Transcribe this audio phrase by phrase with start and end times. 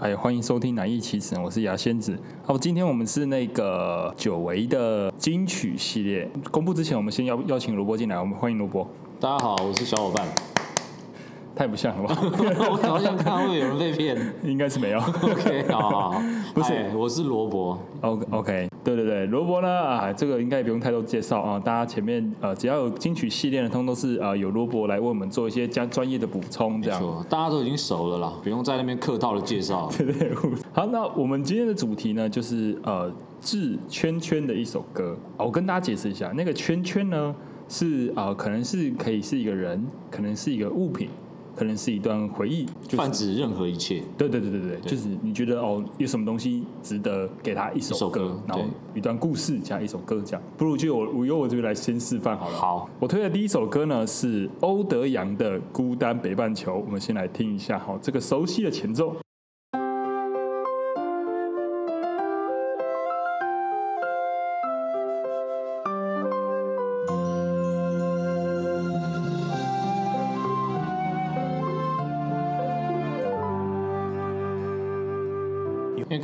[0.00, 2.18] 哎，欢迎收听《难易其词》，我是牙仙子。
[2.42, 6.26] 好，今天我们是那个久违的金曲系列。
[6.50, 8.88] 公布之前，我们先邀邀请卢波进来，我们欢迎卢波。
[9.20, 10.26] 大家好，我是小伙伴。
[11.60, 12.16] 太不像了吧？
[12.72, 14.98] 我好像看会有人被骗，应该是没有。
[14.98, 16.22] OK， 好好好，
[16.54, 17.78] 不是，我是萝卜。
[18.00, 27.26] OK OK，对对对，萝卜呢啊，这个应该也不用太多介绍啊，大家前面呃只要有金曲系列的，通都是呃有萝卜来为我们做一些加专业的补充，这样。
[27.28, 29.90] 大家都已经熟了啦，不用在那边客套的介绍。
[29.98, 30.32] 对对。
[30.72, 35.14] 好，那我们今天的主题呢，就是呃致圈圈的一首歌。
[35.36, 37.34] 我跟大家解释一下，那个圈圈呢
[37.68, 41.10] 是呃可能是可以是一个人，可能是一个物品。
[41.60, 44.02] 可能是一段回忆，泛指任何一切。
[44.16, 48.64] 对对对对对，就是你觉得哦，有什么东西值得给他一首歌，然后
[48.94, 50.42] 一段故事加一首歌这样。
[50.56, 52.56] 不如就我我由我这边来先示范好了。
[52.56, 59.14] 好，我推的第一首歌呢是欧德阳的《孤单北半球》，我们先来听一下好，这个熟悉的前奏。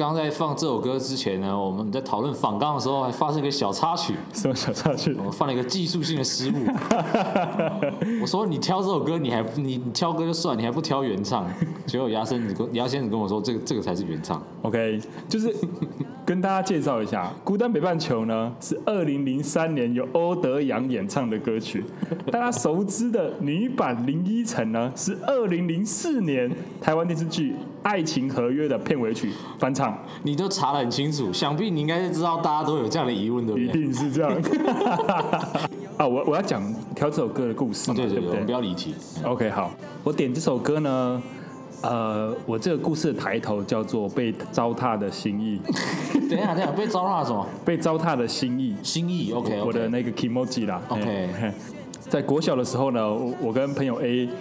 [0.06, 4.14] 刚刚在放这首歌之前呢，我们在讨论访纲的时候，还发生一个小插曲。
[4.32, 5.16] 什么小插曲？
[5.26, 6.54] 我犯了一个技术性的失误。
[8.22, 11.44] 我说你挑这首歌，你还你你挑歌就算，你还不挑原唱。
[11.86, 14.40] 结果牙仙子跟牙仙子跟我说，这个这个才是原唱。
[14.62, 15.52] OK，就是
[16.24, 21.82] 跟大家介绍一下，《孤单北半球》呢是二零零三年由欧德阳演唱的歌曲。
[22.30, 26.48] 大家熟知的女版林依晨呢是二零零四年
[26.80, 27.52] 台湾电视剧
[27.86, 29.96] 《爱情合约》的片尾曲翻唱。
[30.24, 33.64] 你都查得很清楚，想必你应该是知道大家都有这样的疑问，对不对？
[33.64, 34.32] 一定是这样。
[35.96, 36.60] 啊，我我要讲
[36.96, 38.44] 挑这首歌的故事嘛，对对对，对不对？
[38.44, 38.94] 不要离题。
[39.22, 39.70] OK，好，
[40.02, 41.22] 我点这首歌呢。
[41.82, 45.60] 呃，我这个故事的抬头叫做《被糟蹋的心意》。
[46.28, 47.46] 等一下，等一下，被糟蹋什么？
[47.66, 48.74] 被糟蹋的心意。
[48.82, 50.80] 心意，OK，我的那个 kimoji 啦。
[50.88, 51.28] OK，
[52.08, 54.28] 在国小的时候呢，我我跟朋友 A。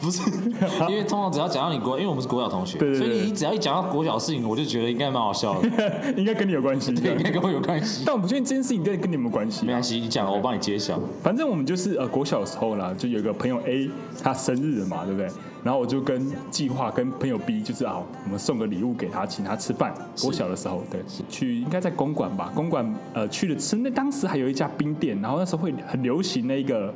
[0.00, 0.22] 不是，
[0.88, 5.68] 因为通常只要讲到你国，因为我们是国小同学，对对对，所以你只要一讲到国小的事情，我就觉得应该蛮好笑的，
[6.16, 8.04] 应该跟你有关系，对，应该跟我有关系。
[8.06, 10.98] 但我不确定这件事情跟跟你有没有关系，没关系，你讲，我帮你揭晓。
[11.22, 13.90] 反正我们就是呃国小的时候啦，就有一个朋友 A，
[14.22, 15.28] 他生日了嘛，对不对？
[15.64, 19.92] 然后我就跟计划跟朋友 B，就是啊，我们送个礼物给他，请他吃饭。
[20.24, 26.92] 我小的时候，对，去应该在公馆吧，公馆呃去了吃，那当时还有一家冰店，然后那时候会很流行那个。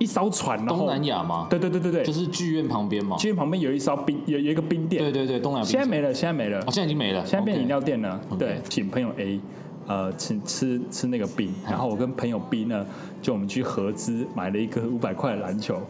[0.00, 1.48] 一艘船，然后东南亚吗？
[1.50, 3.16] 对对对对对，就是剧院旁边嘛。
[3.16, 5.02] 剧院旁边有一艘冰，有有一个冰店。
[5.02, 5.64] 对对对，东南亚。
[5.64, 6.60] 现在没了，现在没了。
[6.60, 7.26] 哦，现在已经没了。
[7.26, 8.20] 现在变饮料店了。
[8.30, 8.36] Okay.
[8.36, 9.40] 对，请朋友 A，
[9.88, 12.86] 呃，吃吃吃那个冰，然后我跟朋友 B 呢，
[13.20, 15.82] 就我们去合资买了一个五百块的篮球。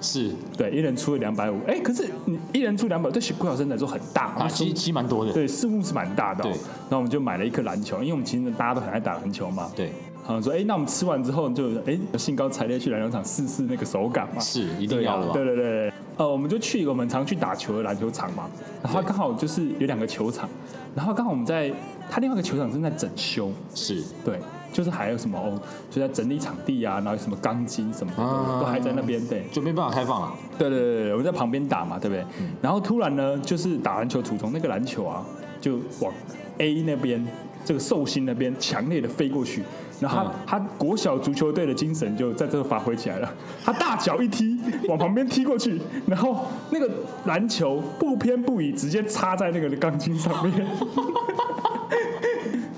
[0.00, 1.58] 是对，一人出了两百五。
[1.66, 5.32] 哎，可是你一人出两百，对国小生来说很大啊，其实其实蛮多的。
[5.32, 6.42] 对，数目是蛮大的。
[6.42, 9.70] 对，然后我们就买了一颗篮球，因为我们其实大家都很爱打篮球嘛。
[9.74, 9.90] 对。
[10.22, 14.40] 好像说，哎，那我们吃完之后就哎兴高采烈去篮球场试试那个手感嘛。
[14.40, 15.32] 是，一定要的吧？
[15.32, 18.50] 对对对，呃，我们就去一个我们常去打球的篮球场嘛。
[18.82, 20.48] 然后刚好就是有两个球场，
[20.96, 21.72] 然后刚好我们在
[22.10, 23.52] 他另外一个球场正在整修。
[23.72, 24.40] 是，对，
[24.76, 25.58] 就是还有什么哦，
[25.90, 30.34] 就在整理场地啊，然后有什么钢筋什么的都还在那边，对，就没办法开放了。
[30.58, 32.22] 对对对，我们在旁边打嘛，对不对？
[32.60, 35.24] 然后突然呢，就是打篮球途中那个篮球啊，
[35.62, 36.12] 就往
[36.58, 37.26] A 那边
[37.64, 39.62] 这个寿星那边强烈的飞过去。
[39.98, 43.32] 然后他、嗯、他国小足球队的精神就在这发挥起来了。
[43.64, 44.58] 他大脚一踢，
[44.88, 46.86] 往旁边踢过去，然后那个
[47.24, 50.52] 篮球不偏不倚，直接插在那个钢筋上面。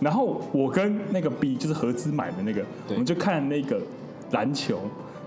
[0.01, 3.81] 然后我跟那个 B 就是合资买的那个，我们就看那个
[4.31, 4.81] 篮球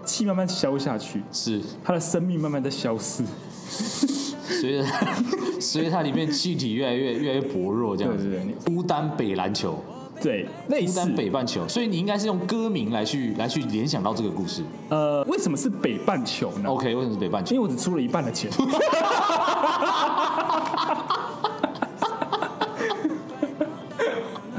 [0.05, 3.23] 气慢慢消下去，是他的生命慢慢在消失，
[3.67, 4.85] 随着
[5.59, 8.23] 随着它里面气体越来越越来越薄弱，这样子。
[8.23, 9.77] 对对对，孤单北篮球。
[10.21, 14.63] 对，类似北半球，所以你应该是用歌名来去来去联想到这个故事。
[14.89, 17.55] 呃，为什么是北半球呢？OK，为什么是北半球？
[17.55, 18.51] 因为我只出了一半的钱。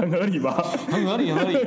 [0.03, 0.53] 很合理吧？
[0.89, 1.57] 很合理，很合理。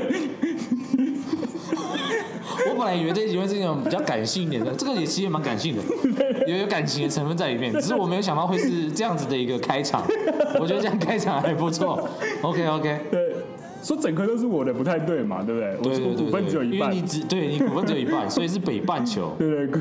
[2.69, 5.83] 我本来以为这一集会是那种比较感性一点的，这个也其实蛮感性的，
[6.47, 7.73] 有有感情的成分在里面。
[7.73, 10.03] 只是我没有想到会是这样子的一个开场，
[10.61, 12.09] 我觉得这样开场还不错。
[12.43, 13.01] OK，OK。
[13.11, 13.37] 对。
[13.83, 15.77] 说整颗都是我的不太对嘛，对不对？
[15.83, 19.33] 对对对，股份只有一半，因为你只对你股份只有一半，所以是北半球。
[19.39, 19.81] 对对对。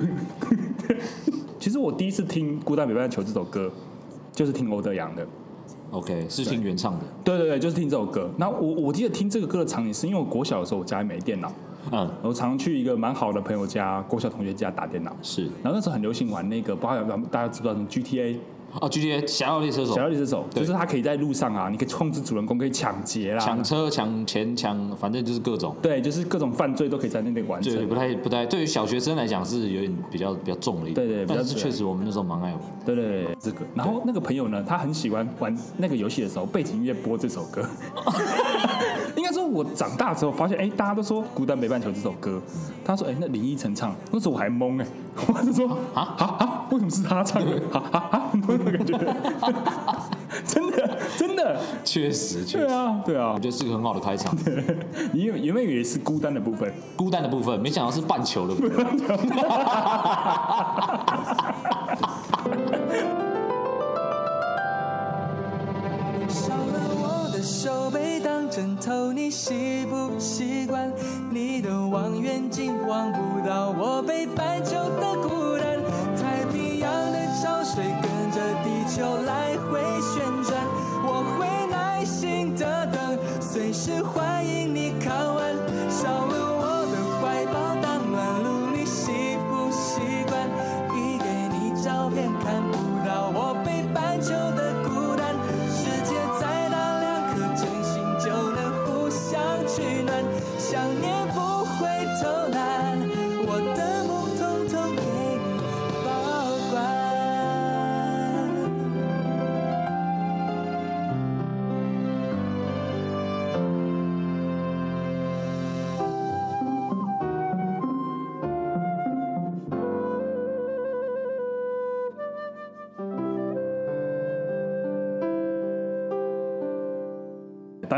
[1.59, 3.71] 其实我第一次听《孤单北半球》这首歌，
[4.31, 5.25] 就是听欧德阳的。
[5.91, 7.05] OK，是听原唱的。
[7.23, 8.29] 对对对，就是听这首歌。
[8.37, 11.51] 那我我记得听这个歌的场景是因为我国小的时候我家里没电脑，
[11.91, 15.15] 嗯，我常去一个蛮好的朋友家，国小同学家打电脑。
[15.21, 15.43] 是。
[15.63, 18.37] 然后那时候很流行玩那个，不知道大家知不知道什么 GTA。
[18.81, 25.75] 哦，GTA 侠盗猎车手，侠盗猎车手就是他可以在路上啊，你可以控制主人公可以抢劫啦，抢车、抢钱、抢，反正就是各种。
[25.81, 27.73] 对，就是各种犯罪都可以在那边完成。
[27.73, 31.07] 对，不太不太，对于小学生来讲是有点比较比较重的一点。
[31.07, 32.61] 对对但是确实我们那时候蛮爱玩。
[32.85, 33.65] 对对对，这个。
[33.73, 37.65] 然后那个朋友呢，他很喜欢玩那个游戏的时候，背景音乐播这首歌。
[39.17, 42.41] 应该说，我长大之后发现，哎，大家都说《孤单北半球》这首歌，
[42.83, 44.85] 他说，哎，那林依晨唱，那时候我还懵哎，
[45.27, 47.51] 我就说，啊啊啊，为什么是他唱的？
[47.71, 48.97] 啊啊啊，那种感觉，
[50.45, 54.35] 真的真的，确实确实，对啊对啊，我觉得是个很好的开场。
[55.13, 56.71] 你有有没有以为是孤单的部分？
[56.97, 58.85] 孤单的部分，没想到是半球的部分。
[66.27, 67.04] 少了我的
[67.45, 70.91] 手背当枕头，你习不习惯？
[71.29, 75.77] 你的望远镜望不到我北半球的孤单。
[76.17, 76.91] 太平洋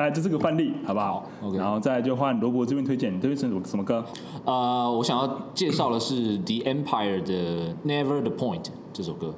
[0.08, 1.30] 概就这个范例，好不好？
[1.42, 1.58] 好，OK。
[1.58, 4.04] 然后再就换罗伯这边推荐，你这边是什么歌？
[4.46, 9.34] 呃，我想要介绍的是 The Empire 的 Never the Point 这首歌。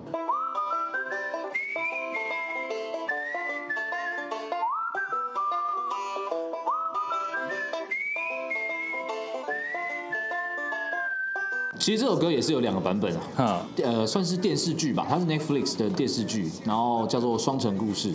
[11.80, 18.12] 其实这首歌也是有两个版本啊，哈，呃，算是电视剧吧，它是 Netflix 的电视剧，然后叫做《双城故事》，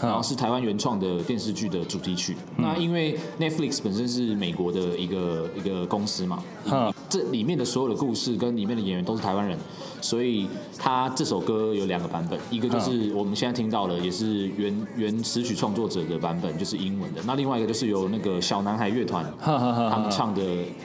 [0.00, 2.36] 然后是台湾原创的电视剧的主题曲。
[2.56, 9.58] 那因为 Netflix 本身是美国的一个一个公司嘛，嗯这里面的所有的故事跟里面的演员都是台湾人，
[10.02, 10.46] 所以
[10.78, 17.22] 他这首歌有两个版本，一个就是我们现在听到的，也是原原词曲创作者的版本，就是英文的。
[17.26, 20.42] 那另外一个就是由那个小男孩乐团 他们唱的，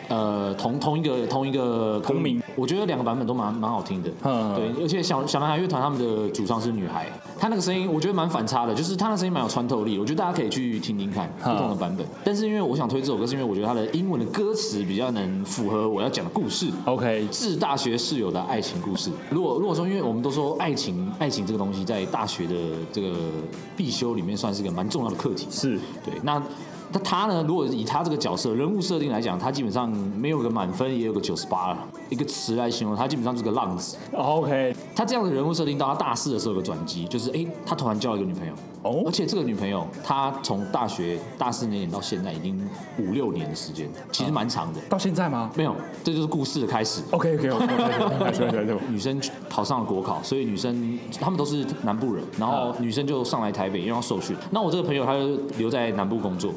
[0.08, 4.10] 呃，同同一个同一个同名，我觉得两个版本都蛮蛮好听的。
[4.24, 12.08] 嗯对，而且小小男孩乐团他们的主唱是女孩，她那个声音我觉得蛮反差的，就是她的声音蛮有穿透力，我觉得大家可以去听听看不同的版本。
[12.24, 16.72] 但是因为我想推这首歌，是因为我觉得它的英文的歌词比较能符合我要讲的故事。
[16.86, 19.12] ，OK，致大学室友的爱情故事。
[19.30, 22.54] 如果如果说，因为我们都说爱情，爱情这个东西在大学的
[22.94, 23.14] 这个
[23.76, 25.48] 必修里面算是一个蛮重要的课题。
[25.52, 26.42] 是对，那
[26.94, 27.44] 那他呢？
[27.48, 31.78] 如果以他这个角色人物设定来讲，他基本上没有个满分，也有个九十八了。
[32.10, 33.98] 一个词来形容，他基本上就是个浪子。
[34.12, 38.54] ，OK，他这样的人物设定到他大四的时候有个转机，就是哎，他突然交了一个女朋友。
[38.84, 42.70] 哦而且这个女朋友，她从大学大四那年到现在已经
[43.00, 44.82] 五六年的时间，其实蛮长的。
[44.90, 45.74] 到现在吗没有，
[46.04, 47.02] 这就是故事的开始。
[47.12, 49.20] ？OK，OK，OK，OK，OK，女生
[49.50, 54.36] 考上了国考，所以女生他们都是南部人，然后女生就上来台北，因为要受训。
[54.52, 56.54] 那我这个朋友他就留在南部工作，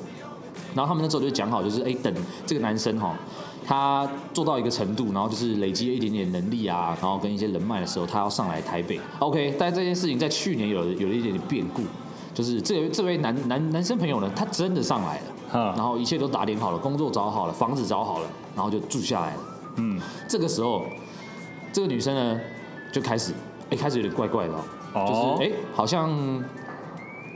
[0.77, 2.15] 然后他们那时候就讲好，就是哎，等
[2.45, 3.17] 这个男生哈，
[3.67, 9.01] 他做到一个程度，然后就是累积了一点点能力啊，然后跟一些人脉的时候，他要上来台北。
[9.19, 11.83] OK，但这件事情在去年有了有了一点点变故，
[12.35, 19.41] 就是这位这位男男男生朋友呢，他真的上来了，然后一切都打点好了，工作找好了，房子找好了，然后就住下来了。
[19.77, 20.85] 嗯，这个时候，
[21.73, 22.41] 这个女生呢
[22.93, 23.33] 就开始，
[23.71, 24.55] 哎，开始有点怪怪的、
[24.95, 26.11] 就是哎，好像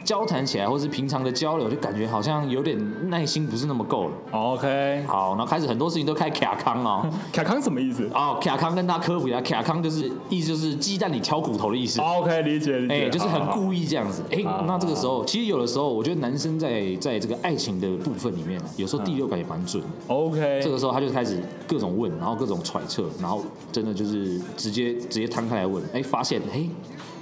[0.04, 2.78] 交谈起来，或是平常的交流，就感觉好像有点
[3.10, 4.12] 耐心不是那么够了。
[4.32, 7.08] ，OK，好，然后开始很多事情都开卡康哦。
[7.32, 12.00] 卡康什么意思哦，卡康跟大家科普一下，卡康就是意思就是鸡蛋里挑骨头的意思。
[12.00, 14.22] ？OK，理解理解，哎，就是很故意这样子。
[14.30, 19.88] 哎好，那这个时候，其实有的时候，我觉得男生在在这个爱情的部分里面，有时候第六感也蛮准的。
[20.08, 26.68] OK，这个时候他就开始各种问，然后各种揣测，然后真的就是直接直接摊开来问，哎，发现哎，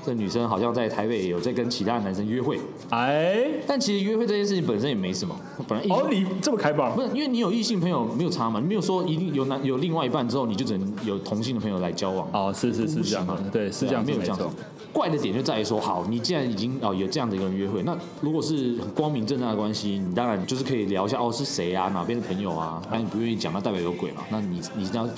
[0.08, 5.38] 这女生好像在台北有在跟其他的男生约会，哎，但其实约会这件事情本身也没什么，
[5.68, 6.94] 本来哦，你这么开放。
[6.94, 14.46] 不是因为你有异性朋友没有差嘛，你没有说一定有男有另外一半之后你就只能有同性的朋友来交往，哦，是是是这样对，是这样没有这样子。
[14.92, 24.22] 怪的点就在于说，好，你既然已经哦有这样的一个人约会，那如果是很光明正大的关系，你当然就是可以聊一下哦是谁啊，哪边的朋友啊，那你不愿意讲，那代表有鬼嘛？
[24.30, 25.08] 那你你一定要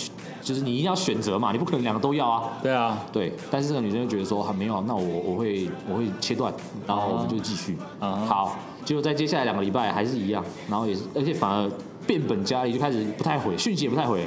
[0.42, 2.58] 就是你一定要选择嘛，你不可能两个都要啊。
[2.62, 3.32] 对啊，对。
[3.50, 6.52] 但是这个女生就觉得说，还没有，那我我会我会切断，
[6.86, 7.76] 然后我们就继续。
[7.98, 11.70] 啊好，结果在接下来两个礼拜还是一样，然后也是，而且反而
[12.06, 14.26] 变本加厉，就开始不太回讯息，也不太回，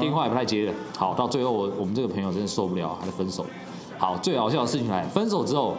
[0.00, 0.72] 电话也不太接了。
[0.96, 3.44] 好，到最后我我们这个朋友真的受不了，还是分手。
[4.04, 5.74] 好，最好笑的事情来，分手之后，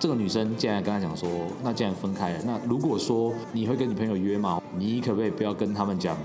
[0.00, 1.28] 这个女生竟然跟他讲说，
[1.62, 4.60] 那既然分开了，那如果说你会跟你朋友约吗？
[4.76, 6.16] 你可不可以不要跟他们讲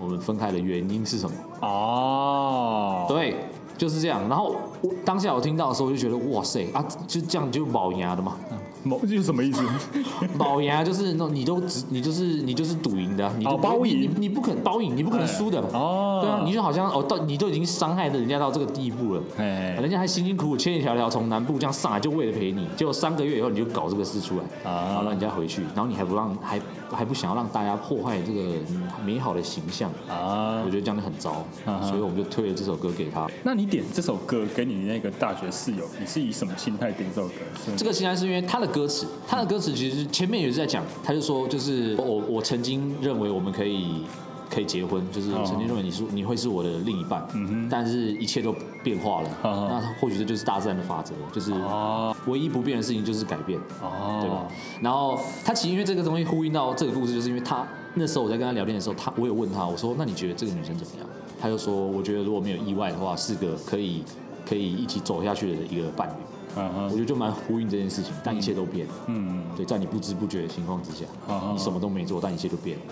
[0.00, 1.36] 我们分开的原因是什么？
[1.60, 3.34] 哦，对，
[3.76, 4.20] 就是这样。
[4.28, 8.36] 然后我当下我听到的时候，我就觉得哇塞啊，就这样就保牙的嘛。
[8.82, 9.62] 某这是什么意思？
[10.38, 14.00] 保赢就是那，你都只你就是你就是赌赢的，你包赢？
[14.02, 15.60] 你你你不可能包赢，你不可能输的。
[15.72, 24.86] 哦，对啊，你就好像哦，到你都已经伤害了人家到这个地步了，哎人家还辛辛苦苦千里迢迢从南部这样上来，就为了陪你，结果三个月以后你就搞这个事出来，啊。
[24.86, 26.60] 然后让人家回去，然后你还不让还
[26.90, 28.56] 还不想要让大家破坏这个
[29.04, 33.28] 美好的形象，啊我觉得这样就很糟，啊所以我们就推了这首歌给他。
[33.42, 37.34] 那你点这首歌给你那个大学室友，你是以什么心态点这首歌？
[37.76, 44.04] 这个心态是因为他的歌词，他的歌词其实前面也是在讲，他就说就是我我曾经认为我们可以
[44.50, 47.24] 可以结婚，就是曾经认为你是你会是我的另一半，
[47.70, 48.52] 但是一切都
[48.82, 54.48] 变化了，嗯那或许这就是大自然的法则，就是哦唯一不变的事情就是改变，哦对吧？
[54.82, 57.64] 然后他其实因为这个东西呼应到这个故事，就是因为他
[57.94, 61.06] 那时候我在跟他聊天的时候，他我有问他，我说那你觉得这个女生怎么样？
[61.40, 64.02] 他就说我觉得如果没有意外的话，是个可以
[64.46, 66.12] 可以一起走下去的一个伴侣。
[66.56, 68.92] 我觉得就蛮呼应这件事情，但一切都变了。
[69.06, 71.04] 嗯，对，在你不知不觉的情况之下
[71.52, 72.82] 你什么都没做，但一切都变了。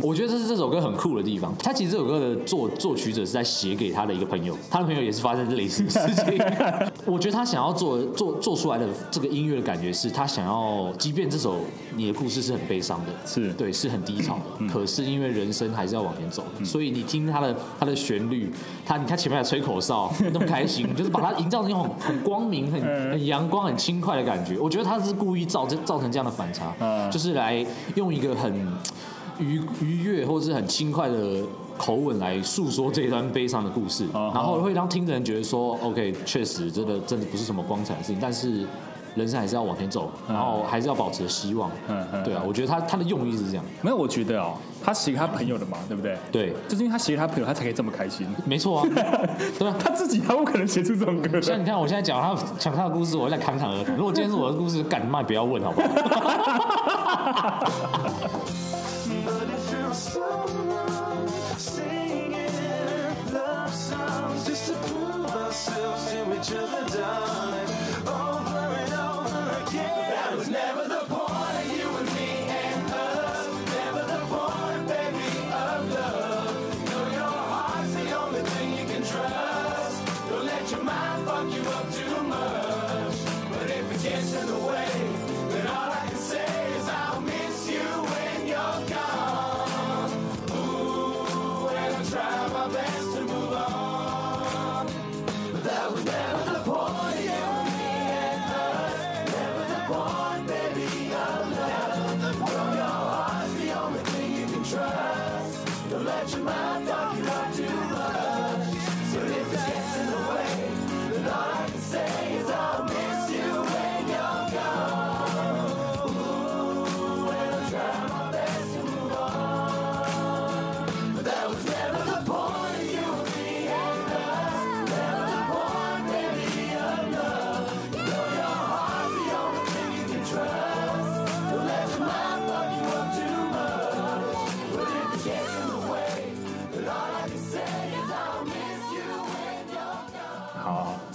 [0.00, 1.54] 我觉得这是这首歌很酷的地方。
[1.58, 6.38] 他其实这首歌的作作曲者是在写给他的一个朋友，他的朋友也是发生类似的事情。
[7.06, 11.56] 我觉得他想要做做做出来的这个音乐的感觉是，他想要，即便这首
[11.94, 18.52] 你的故事是很悲伤的，是对，是很低潮的，可是因为人生还是要往前走，所以你听他的他的旋律，
[18.84, 24.58] 他你看前面还吹口哨，那么开心，就是把它营造成一种很光明、很很阳光、很轻快的感觉。
[24.58, 28.52] 我觉得他是故意造这造成这样的反差，嗯就是来用一个很
[29.38, 31.42] 愉愉悦或是很轻快的
[31.76, 38.66] 口吻来诉说这一段悲伤的故事，嗯然后会让听的人觉得说，OK，确实真的真的不是什么光彩的事情，但是
[39.14, 42.22] 人生还是要往前走，然后还是要保持希望嗯嗯。
[42.22, 43.64] 对啊，我觉得他他的用意是这样。
[43.80, 46.18] 没有，我觉得哦，他写给他朋友的嘛，对不对？
[46.30, 48.26] 对，就是因为他写给他朋友，他才可以这么开心。
[48.44, 48.86] 没错啊，
[49.58, 49.74] 对啊。
[49.78, 51.40] 他自己他不可能写出这种歌。
[51.40, 53.96] 像你看，我现在讲他讲他的故事，我在侃侃而谈。
[53.96, 55.88] 如果今天是我的故事，干嘛不要问好不好？
[61.58, 62.48] Singing
[63.34, 67.68] love songs just to prove ourselves to each other, darling.
[68.06, 70.10] Over and over again.
[70.10, 71.25] That was never the point,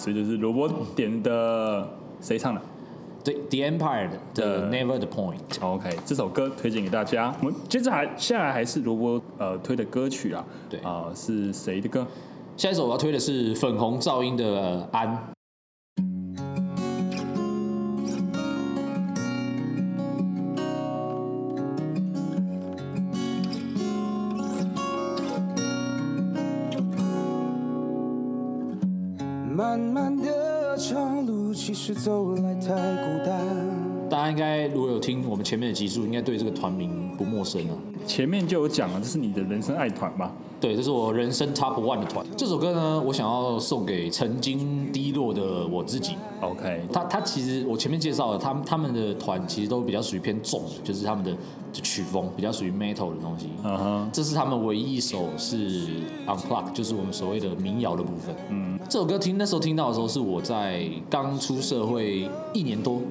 [0.01, 1.87] 所以就是罗伯点的
[2.19, 2.61] 谁唱的
[3.23, 5.37] 对，The Empire 的 Never the Point。
[5.61, 7.31] ？OK，这首歌推荐给大家。
[7.39, 12.03] 我们接着还下来还是罗伯呃推的歌曲啊，对啊、是谁的歌？
[12.57, 15.15] 下一首我要推的是粉红噪音的呃安。
[35.31, 37.73] 我们前面的集数，应该对这个团名不陌生了。
[38.05, 40.29] 前面就有讲了，这是你的人生爱团吧？
[40.59, 42.25] 对，这是我人生 top one 的团。
[42.35, 46.15] 这首歌呢，我想要送给曾经低落的我自己。
[46.41, 51.33] OK，他他其实我前面介绍了，他们他们的团其实都比较属于偏重的，就是他们的
[51.71, 53.47] 曲风比较属于 metal 的东西。
[53.63, 55.87] 嗯哼，这是他们唯一一首是
[56.27, 58.35] unplugged，就是我们所谓的民谣的部分。
[58.49, 63.01] 嗯，这首歌听那时候听到的时候，是我在刚出社会一年多。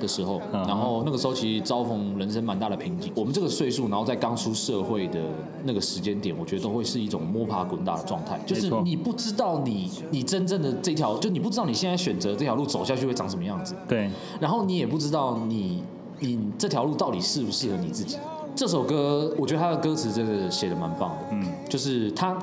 [0.00, 3.12] 的时候，然后那个时候其实遭逢人生蛮大的瓶颈。
[3.14, 5.20] 我们这个岁数，然后在刚出社会的
[5.64, 13.76] 那个时间点，我觉得都会是一种摸爬滚打的状态，就是你不知道你你真正的这条，就你不知道你现在选择这条路走下去会长什么样子。
[13.86, 14.10] 对。
[14.40, 15.84] 然后你也不知道你
[16.18, 18.16] 你这条路到底适不适合你自己。
[18.56, 21.26] 这首歌，我觉得他的歌词真的写的蛮棒的。
[21.32, 22.36] 嗯，就是他。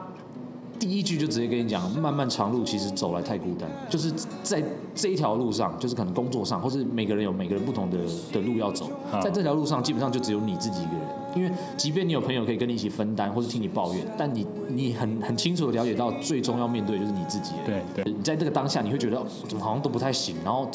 [0.79, 4.11] 第一句就直接跟你讲，漫漫长路其实走来太孤单，就是
[4.43, 7.97] 在这一条路上，就是可能工作上，或是每个人有每个人不同的
[8.31, 8.89] 的路要走，
[9.21, 11.01] 在这条路上基本上就只有你自己一个人，
[11.35, 17.53] 因为即便你有朋友可以跟你一起分担，或是听你抱怨，但你你很很清楚的了解到，最终要面对就是你自己。
[17.65, 20.69] 对对，你在这个当下，你会觉得怎么好像都不太行，然后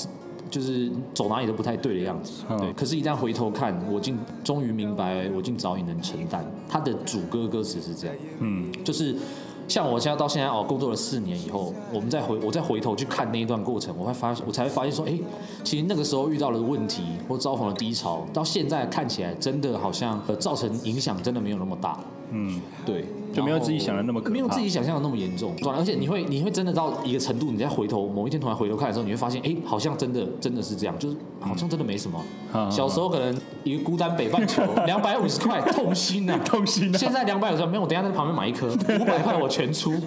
[0.50, 2.42] 就是走哪里都不太对的样子。
[2.58, 6.44] 对，可是，一旦回头看，我竟终于明白，我竟早已能承担。
[6.68, 9.16] 他的主歌歌词是这样，嗯，就是。
[9.72, 15.18] 像我现在到现在哦，工作了四年以后，我们再回我再回头去看那一段过程，我会发我才会发现说，哎，
[15.64, 21.98] 其实那个时候遇到了问题或遭逢的低潮，到现在看起来真的好像呃造成影响真的没有那么大。
[22.32, 25.54] 嗯，对，就没有自己想的那么可怕，没有自己想象的那么严重。
[25.66, 32.22] 而且你会你会真的到一个程度，你再回头某一天突然回头看的时候，你会发现，哎，好像真的真的是这样，就是好像真的没什么。
[32.54, 33.34] 嗯、小时候可能
[33.64, 36.98] 一个孤单北半球， 两百五十块痛心呐、啊，痛心、啊。
[36.98, 39.92] 现在两百五十块没有，我等一下在旁边买一颗，五百块我全出。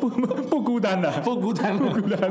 [0.00, 2.30] 不不孤单的，不孤单， 不孤单。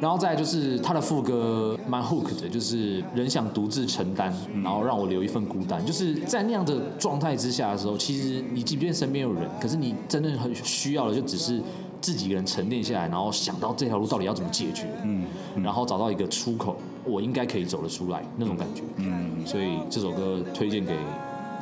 [0.00, 8.21] 然后再来就是他的副歌蛮 hook 的，就是人想独自承担，然后让我留一份孤单，就是在那样的状态之下的时候，其实
[8.52, 11.60] 你即便身边有人，可是你真的很需要的就只是
[12.00, 15.24] 自己一个人沉淀下来，然后想到这条路到底要怎么解决，嗯，
[15.62, 20.96] 然后找到一个出口，我应该可以走得出来那种感觉，嗯，所以这首歌推荐给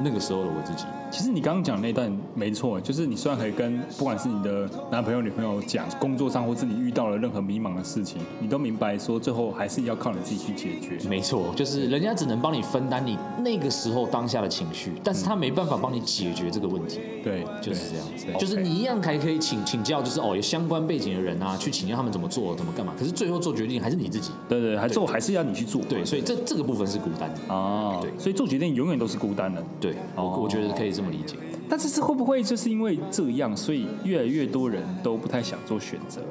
[0.03, 0.85] 那个时候的我自己。
[1.11, 10.99] 其实你刚刚讲那段没错，就是你虽然可以跟不管是你的男朋友、女朋友讲工作上或是你遇到了任何迷茫的事情，你都明白说最后还是要靠你自己去解决。
[11.09, 17.01] 没错，就是人家只能帮你分担你那个时候当下的情绪，但是他没办法帮你解决这个问题。
[17.25, 18.27] 对，就是这样子。
[18.39, 22.95] 就是你一样还可以请请教，就是哦有相关背景的人啊，去请教他们怎么做、怎么干嘛。
[22.99, 24.31] 可是最后做决定还是你自己。
[24.49, 25.83] 对对，还最后还是要你去做。
[25.89, 27.99] 对，所以这这个部分是孤单的啊。
[28.01, 29.63] 对，所以做决定永远都是孤单的。
[29.81, 31.37] 对，我我觉得可以这么理解。
[31.69, 36.27] 但这是会不会就是因为这样，所以越来越多人都不太想做选择了？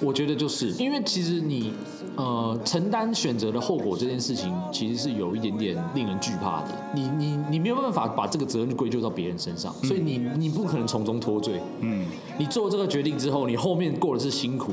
[0.00, 1.72] 我觉得就是因为其实你
[2.16, 6.70] 呃承担选择的后果这件事情，其实是有一点点令人惧怕的。
[6.92, 11.60] 你你你没有办法把这个责任归咎到别人身上，所以你你不可能从中脱罪。
[11.80, 14.72] 嗯，你做这个决定之后，你后面过的是辛苦。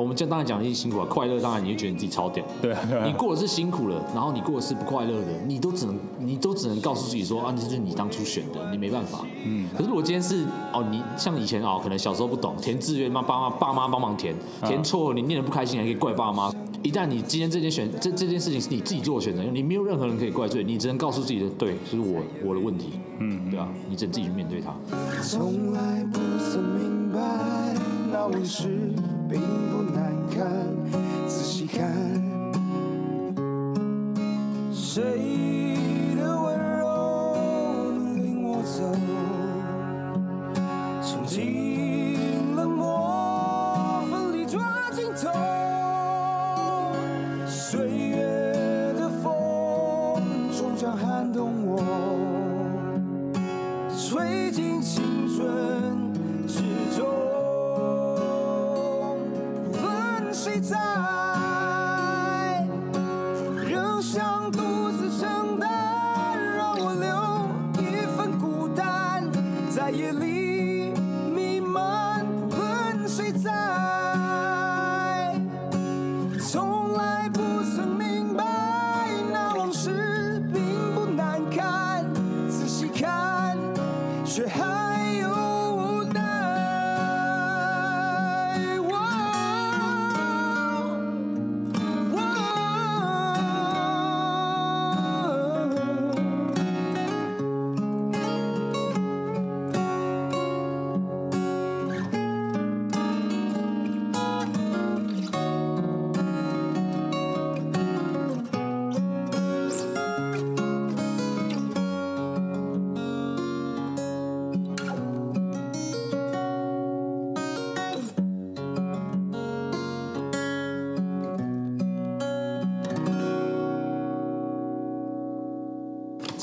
[0.00, 2.44] 我们这当然讲的是辛苦啊，快乐当然你就觉得你自己超屌。
[2.60, 9.24] 对啊，对啊，你过的是辛苦了，然后你过的是不快乐的，你都只能你都只能告诉自己说啊，这就是你当初选的，你没办法。
[9.44, 9.68] 嗯。
[9.76, 16.52] 可是如果今天是哦，你像以前哦，可能小时候不懂填志愿，妈爸妈爸妈帮忙填，填错了你念的不开心还可以怪爸妈。
[16.82, 22.90] 一旦你今天这件选这这件事情是你自己做的选择，你没有任何人可以怪罪，你只能告诉自己的对，是我我的问题。
[23.18, 24.72] 嗯，对啊，你只能自己去面对它。
[25.22, 27.18] 从来不曾明白
[28.12, 28.28] 那
[29.28, 30.46] 并不难看，
[31.26, 31.92] 仔细看，
[34.72, 35.02] 谁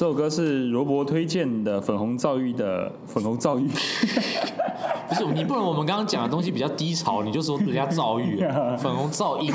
[0.03, 3.69] 这首歌是罗伯推荐的粉红躁郁的粉红躁郁。
[5.07, 9.49] 不是你不能，我们刚刚讲的东西比较低潮，你就说人家躁郁、啊， 粉红噪音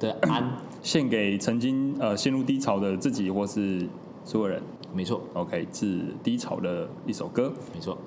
[0.00, 3.86] 的安，献给曾经呃陷入低潮的自己或是
[4.24, 4.62] 所有人。
[4.94, 7.52] 没错，OK，是低潮的一首歌。
[7.74, 7.98] 没错，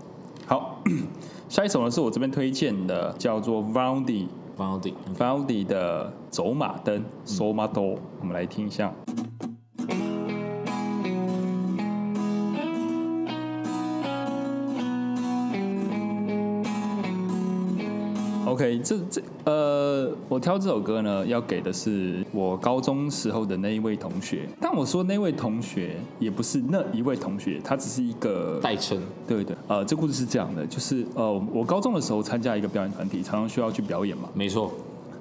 [0.47, 0.81] 好，
[1.47, 4.25] 下一首呢是我这边推荐的，叫做 Vaundy
[4.57, 8.91] Vaundy Vaundy 的走马灯 Somato，我们来听一下。
[18.59, 24.49] OK，这这呃，我挑这首歌呢，要给的是我高中时候的那一位同学。
[24.59, 29.01] 但我说那位同学也不是那一位同学，他只是一个代称。
[29.25, 34.27] 对对，呃，这故事是这样的，就是呃，我高中的时候参加一个表演团体，常常需要去表演嘛。
[34.33, 34.73] 没错。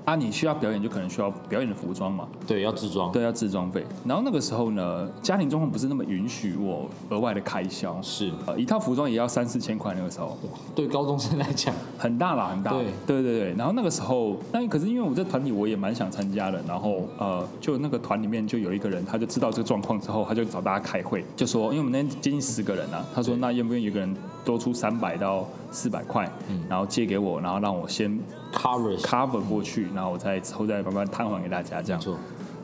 [0.04, 2.26] 啊，你需要表演就可能需要表演的服装嘛？
[2.46, 3.12] 对，要自装。
[3.12, 3.84] 对，要自装费。
[4.06, 8.00] 然后那个时候呢，家庭状况不是那么允许我额外的开销。
[8.00, 9.94] 是，呃，一套服装也要三四千块。
[9.94, 10.36] 那个时候，
[10.74, 12.70] 对高中生来讲很大啦，很大。
[12.72, 13.54] 对，对对对。
[13.54, 16.62] 然后那个时候，那可是因为我在团体我也蛮想参加的。
[16.66, 24.16] 然后呃，就那个团里面就有一个人，他就知道这个状况之后，他就找大家开会，就说，因为我们那天接近十个人啊，他说那愿不愿意一个人
[24.48, 28.18] 多出三百到四百块，嗯，然后借给我，然后让我先。
[28.50, 32.00] cover cover 过去，然后我再之后再慢慢摊还给大家这样。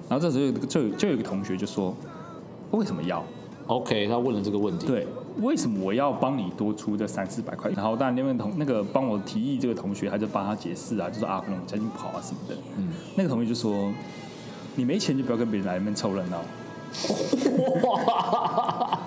[0.08, 1.94] 然后这时候就有就有一个同学就说
[2.72, 3.22] ：“为什么要
[3.66, 4.86] ？”OK，他问了这个问题。
[4.86, 5.06] 对，
[5.42, 7.70] 为什么我要帮你多出这三四百块？
[7.72, 12.56] 然后当然那位同那个帮我提议这个同学，他就帮他解释啊，就说啊，可能我家境不好啊什么的。
[12.78, 13.92] 嗯，那个同学就说
[14.74, 16.40] ：“你没钱就不要跟别人来那边凑热闹。”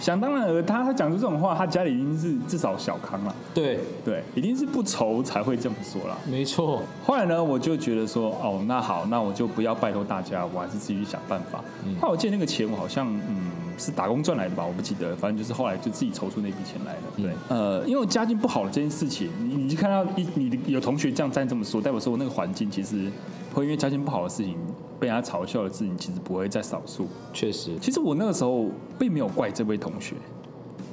[0.00, 3.34] 想当然而他他讲出这种话，他家里一定是至少小康了。
[3.54, 6.16] 对对，一定是不愁才会这么说啦。
[6.26, 6.82] 没错。
[7.04, 11.62] 后来呢，我就觉得说，哦，那好，那我就不要拜托大家，我还是自己去想办法。
[11.84, 11.94] 嗯。
[12.00, 17.02] 后来我借那个钱，我好像嗯是打工赚来的吧，我不记得，反正就是后来就自己筹出那笔钱来了。
[17.16, 17.30] 对。
[17.48, 23.10] 呃，因为我家境不好的这件事情，你你就看到一你有同学这样站这么说，代表说我那个环境其实
[23.52, 24.56] 会因为家境不好的事情。
[24.98, 27.76] 被人家嘲笑的事情其实不会在少数，确实。
[27.82, 28.64] 其实我那个时候
[28.98, 30.14] 并没有怪这位同学，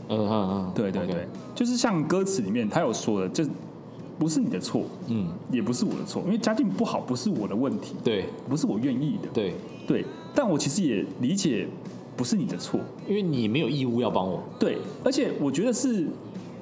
[0.10, 3.48] 嗯嗯嗯，对对对，就是像歌词里面他有说的，这
[4.20, 9.54] 不是你的错，嗯，也不是我的错，因为家境不好不是我的问题，对，不是我愿意的，对。
[9.86, 11.68] 对，但我其实也理解
[12.16, 16.08] 不是你的错，因为你没有义务要帮我，对，而且我觉得是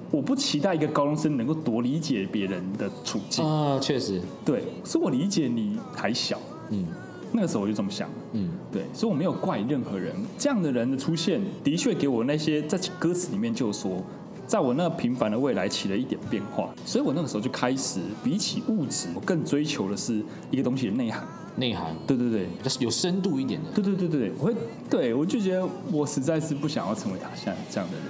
[0.09, 6.85] 我不期待一个高中生能够多理解别人的处境啊，确实，对，是我理解你还小，嗯。
[7.33, 10.13] 那个时候我就这么想，嗯，对，所以我没有怪任何人。
[10.37, 14.03] 这样的人的出现，的确给我那些在歌词里面就说，
[14.45, 16.69] 在我那平凡的未来起了一点变化。
[16.85, 21.25] 所以我那个时候就开始，比起物质，我更追求的是一个东西的内涵。
[21.55, 22.47] 内涵，对对对，
[22.79, 23.69] 有深度一点的。
[23.71, 24.55] 对对对对，我会，
[24.89, 28.05] 对我就觉得我实在是不想要成为他像这样的人，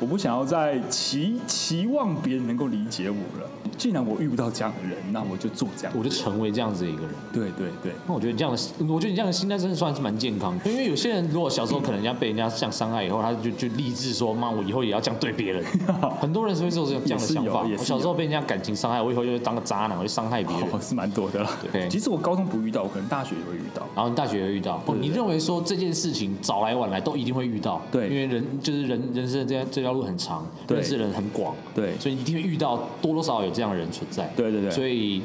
[0.00, 3.48] 我不想要再期期望别人能够理解我了。
[3.76, 7.10] 既然我遇不到这样的人，那我就做这样，我就成为这样子的一个人。
[7.32, 10.68] 对对对，那我觉得你这样的，我觉得你这样的心态真的算是蛮健康的。
[10.68, 15.64] 因为有些人如果小时候可能人家被人家这样伤害以后，他就就立志说，妈，我以后也要这样对别人。
[16.20, 17.64] 很多人是会做这样这样的想法。
[17.78, 20.64] 我小时候被人家感情伤害，我以后就会当个渣男，我就伤害别人。
[20.72, 21.48] 哦，是蛮多的了。
[21.72, 23.86] 对，其实我高中不遇到，我可能大学也会遇到。
[23.94, 24.82] 然后你大学也会遇到。
[25.00, 27.80] 你认为说这件事情早来晚来都一定会遇到？
[27.92, 34.30] 对，因为人就是人人生这样这条路很长，认识人很广，对，所以一定会遇到多多少少有这样的人存在。
[34.36, 34.48] 对。
[34.48, 35.22] 对对对，所以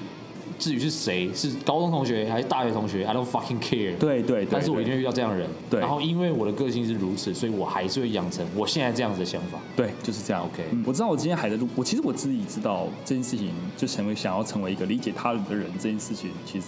[0.59, 3.97] 至于是谁，是高中同学还是大学同学，I don't fucking care。
[3.97, 5.49] 对对，对，但是我一定会遇到这样的人。
[5.69, 9.57] 对，然后因为我的个性是如此，所以我还是会养成我现在这样子的想法。
[9.75, 10.43] 对，就是这样。
[10.43, 16.67] OK，嗯，我知道我今天还在录，我其实我自己知道这件事情，就成为想要成为一个理解他人的人，这件事情其实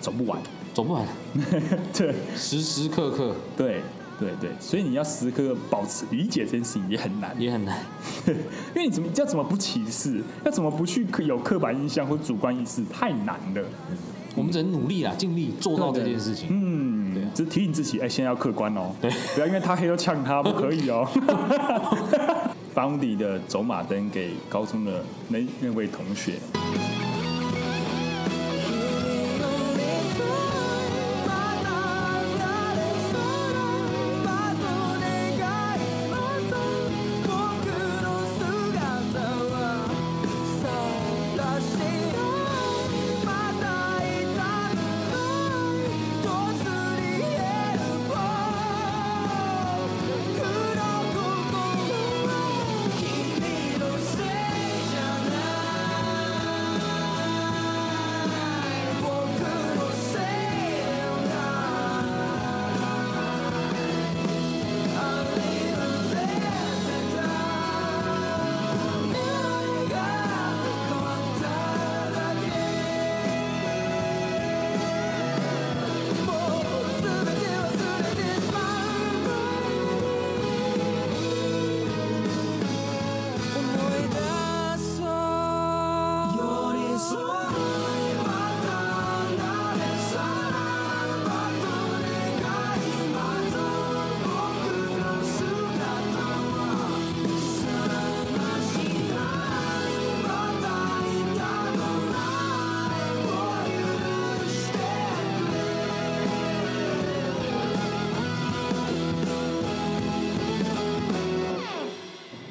[0.00, 0.38] 走不完，
[0.74, 1.04] 走不完。
[1.96, 3.80] 对，时时刻刻，对。
[4.18, 7.78] 对对，所以你要时刻保持理解这件事情也很难，也很难，
[8.26, 13.62] 因为你怎么要怎么不歧视，要怎么不去有刻板印象或主观意识，太难了。
[14.34, 16.48] 我们只能努力啦，尽力做到这件事情。
[16.50, 21.08] 嗯，对，只是提醒自己，哎，现在要客观哦，对，不要因为他黑就呛他，不可以哦。
[22.74, 26.34] Vaundy 的走马灯给高中的那那位同学。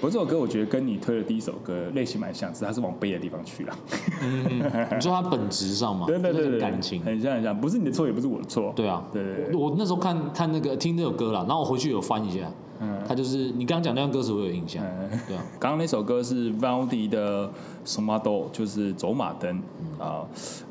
[0.08, 3.78] 我这首歌我觉得跟你推的第一首歌类型蛮像，只是它是往悲的地方去了。
[4.22, 4.58] 嗯，
[4.96, 8.72] 你说它本质上嘛，对对对对，感情很像很像，不是你的错，也不是我的错。
[8.74, 9.56] 对啊，对对对。
[9.56, 14.82] 我那时候看看那个听这首歌了，然后我回去有翻一下，嗯，他就是你刚刚讲那段歌词，我有印象。
[15.28, 17.46] 对啊，刚刚那首歌是 Vivaldi 的
[17.84, 19.62] 《什么都》，就是走马灯
[20.00, 20.24] 啊。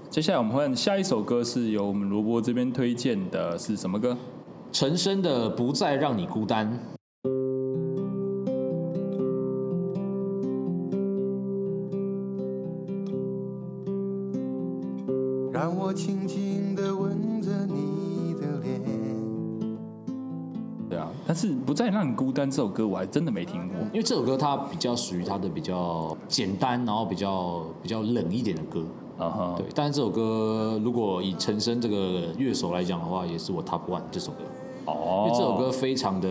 [0.09, 4.16] 接下来我们换下一首歌，是由我们萝卜这边推荐的，是什么歌？
[4.72, 6.66] 陈升的《不再让你孤单》。
[22.37, 28.85] 再让你孤单这首歌我还真的没听过，因为这首歌它比较属于它的比较简单，然后比较比较冷一点的歌
[29.18, 29.55] 啊哈。
[29.57, 34.44] 对，但是这首歌如果以陈升这个乐手来讲的话，也是我 top one 这首歌
[34.85, 36.29] 哦，因为这首歌非常的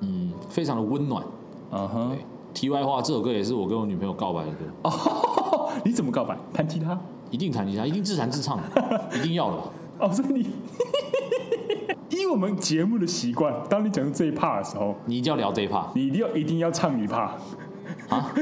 [0.00, 1.24] 嗯，非常的温暖。
[1.72, 2.16] 嗯哼。
[2.52, 4.64] 题外话，这首歌也是我跟我女朋友告白的歌。
[4.82, 6.36] 哦， 你怎么告白？
[6.52, 6.98] 弹吉他？
[7.30, 8.58] 一定弹吉他，一定自弹自唱，
[9.14, 9.56] 一定要的。
[10.00, 10.46] 哦，所以你
[12.20, 17.30] 依我们节目的习惯，当你讲到这一 part 的时候，你一定要聊这一 part，你一定要一定要唱一 part
[18.08, 18.32] 啊！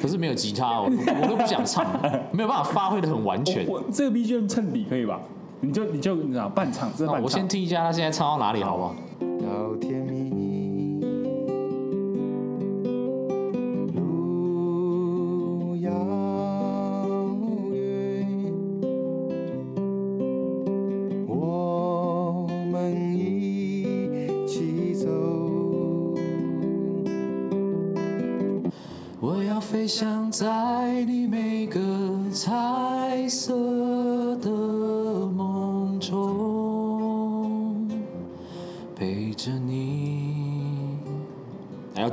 [0.00, 0.90] 可是没有吉他，我
[1.22, 1.86] 我都不想唱，
[2.32, 3.66] 没有办法发挥的很完全。
[3.66, 5.20] 我这个 BGM 衬底可以吧？
[5.60, 7.22] 你就你就你知道半唱，这伴唱。
[7.22, 8.96] 我先听一下他现在唱到哪里，好不好？
[9.20, 10.43] 到天明。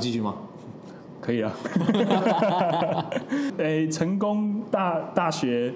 [0.02, 0.34] 继续吗？
[1.20, 1.52] 可以啊。
[3.56, 5.72] 哎，成功大大学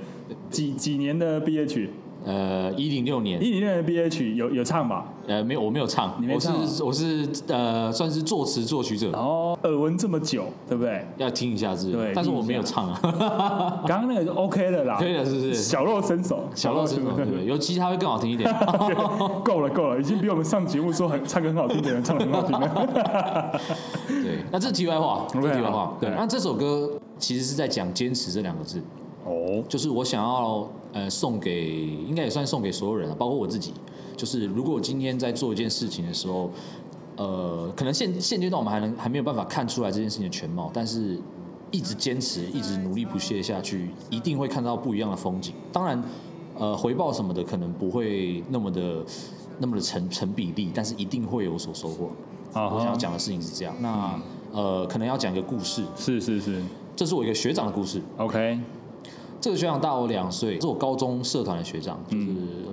[0.50, 1.90] 几几年的毕业曲？
[2.26, 5.06] 呃，一零六年，一零六年的毕业曲有有唱吧？
[5.28, 9.12] 呃，没有，我没有唱，你没唱，我是我是呃，算是作词作曲者。
[9.12, 11.06] 哦，耳闻这么久，对不对？
[11.18, 12.98] 要听一下是，对，但是我没有唱啊。
[13.86, 15.54] 刚刚那个是 OK 的啦，可以的，是不是？
[15.54, 17.44] 小露身手，小露身手，对不对？
[17.44, 18.52] 有吉他会更好听一点。
[19.44, 23.60] 够了，够了，已经比我们上节目说很唱歌很好听的人唱的很好听了。
[24.08, 25.96] 对，那这是题外话，这是题外话。
[26.00, 28.82] 对，那这首歌其实是在讲坚持这两个字。
[29.24, 33.74] 哦，就是我想要呃送给，应该也算送给所有人了，包括我自己。
[34.16, 36.50] 就是如果我今天在做一件事情的时候，
[37.16, 41.20] 呃，可能现现阶段我们还能还没有办法看出来这件事情的全貌，但是
[41.70, 45.52] 一直坚持，一直努力不懈下去，一定会看到不一样的风景。
[45.70, 46.02] 当然，
[46.58, 49.04] 呃，回报什么的可能不会那么的
[49.58, 52.10] 那么的成成比例，但是一定会有所收获。
[52.54, 53.74] 啊，我想要讲的事情是这样。
[53.80, 54.18] 那
[54.52, 55.84] 呃，可能要讲一个故事。
[55.94, 56.62] 是是是，
[56.96, 58.00] 这是我一个学长的故事。
[58.16, 58.58] OK。
[59.40, 62.26] 这个学长大我两岁，是我高中社团的学长，就是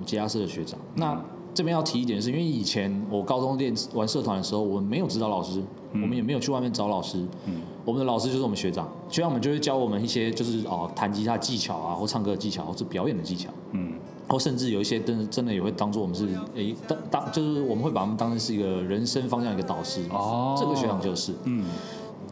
[0.04, 0.78] 吉他社的学长。
[0.94, 7.18] 嗯、那这边要提一点是，因为以前我高中练玩社团的时候，我们没有指导老师，嗯、我们也没有去外面找老师。
[7.46, 13.50] 嗯、我们的老师就是我们学长，学长们就会教我们一些就是哦弹吉他技巧啊，或唱歌的技巧，或是表演的技巧。
[13.70, 13.92] 嗯，
[14.28, 20.02] 或甚至有一些真的真的也会当做我们是诶当当就是我们会把他们当成是一个人生方向一个导师。
[20.10, 21.64] 哦，这个学长就是嗯。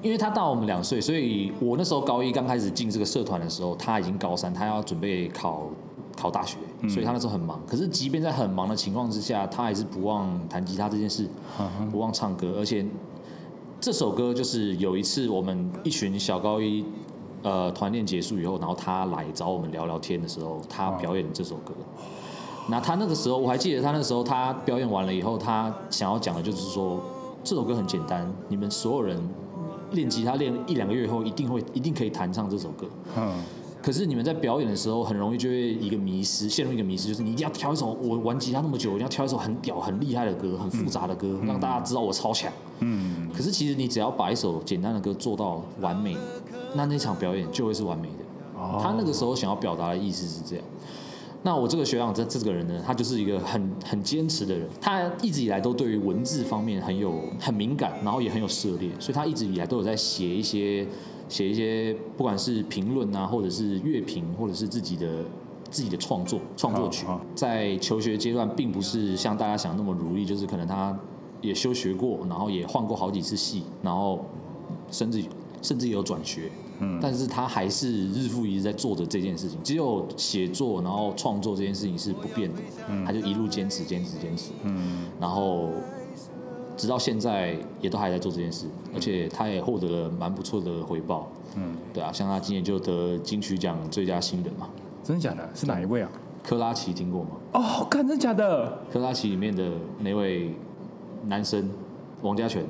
[0.03, 5.69] 因为他大我们两岁，所以我那时候高一刚开始进这个社团的时候，他已经高三，他要准备考
[6.17, 6.57] 考大学，
[6.89, 7.61] 所以他那时候很忙。
[7.69, 11.29] 可是即便在很忙的情况之下，他还是不忘弹吉他这件事，
[11.93, 12.57] 不忘唱歌。
[12.59, 12.85] 而且
[13.81, 16.85] 这首歌就是有一次我们一群小高一
[17.43, 21.73] 呃团练结束以后，然后他来找我们聊聊天的时候，他表演这首歌。
[22.69, 27.01] 那他那个时候我还记得，他那时候他表演完了以后，他想要讲的就是说，
[27.45, 29.17] 这首歌很简单，你们所有人。
[29.93, 32.87] 练吉他练一两个月以后，一定会一定可以弹唱这首歌。
[33.17, 33.33] 嗯。
[33.83, 42.53] 可是你们在表演的时候，很容易就会一个迷失，陷入一个迷失，就是你一定要挑一首我玩吉他那么久，我一定要挑一首很屌、很厉害的歌，很复杂的歌，让大家知道我超强。
[42.79, 43.29] 嗯。
[43.37, 46.17] 可是其实你只要把一首简单的歌做到完美，
[46.77, 48.61] 那那场表演就会是完美的。
[48.61, 48.79] 哦。
[48.81, 50.65] 他那个时候想要表达的意思是这样。
[51.45, 60.87] 那我这个学长这这个人呢，他就是一个很很坚持的人，他一直以来都对于文字方面很有很敏感，然后也很有涉猎，所以他一直以来都有在写一些
[61.29, 65.25] 写一些，不管是评论啊，或者是乐评，或者是自己的
[65.69, 66.39] 自己的创作。
[66.57, 70.97] 创作曲，在求学阶段并不是像大家想的那么如意，就是可能他
[71.41, 74.25] 也休学过，然后也换过好几次戏，然后
[74.93, 75.25] 甚至
[75.63, 76.51] 甚至也有转学。
[77.01, 82.61] 但是他还是日复一日在做着这件事情，只有写作然后创作这件事情是不变的，
[83.07, 84.51] 他就一路坚持坚持坚持，
[85.21, 85.71] 然后
[86.77, 91.31] 直到现在也都还在做这件事，而且他也获得了蛮不错的回报。
[91.55, 94.69] 嗯，对啊，像他今年就得金曲奖最佳新人嘛。
[95.05, 95.49] 真的假的？
[95.55, 96.11] 是哪一位啊？
[96.43, 97.31] 科拉奇听过吗？
[97.53, 98.83] 哦，看真的假的？
[98.93, 99.71] 科拉奇里面的
[100.01, 100.53] 那位
[101.27, 101.71] 男生
[102.23, 102.65] 王家全，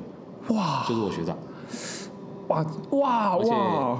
[0.49, 1.35] 哇，就是我学长。
[2.91, 3.99] 哇哇哇！